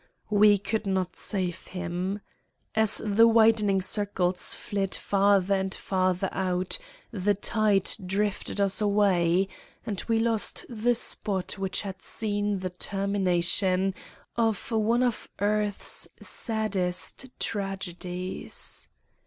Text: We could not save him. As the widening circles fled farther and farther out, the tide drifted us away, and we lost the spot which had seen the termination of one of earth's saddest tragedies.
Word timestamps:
We 0.31 0.57
could 0.57 0.87
not 0.87 1.15
save 1.15 1.67
him. 1.67 2.21
As 2.73 3.03
the 3.05 3.27
widening 3.27 3.81
circles 3.83 4.55
fled 4.55 4.95
farther 4.95 5.53
and 5.53 5.75
farther 5.75 6.29
out, 6.31 6.79
the 7.11 7.35
tide 7.35 7.91
drifted 8.03 8.59
us 8.59 8.81
away, 8.81 9.47
and 9.85 10.03
we 10.07 10.17
lost 10.17 10.65
the 10.67 10.95
spot 10.95 11.59
which 11.59 11.81
had 11.81 12.01
seen 12.01 12.61
the 12.61 12.71
termination 12.71 13.93
of 14.35 14.71
one 14.71 15.03
of 15.03 15.29
earth's 15.39 16.07
saddest 16.19 17.27
tragedies. 17.39 18.89